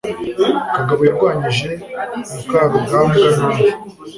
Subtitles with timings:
[0.75, 1.69] kagabo yarwanyije
[2.31, 3.65] mukarugambwa nabi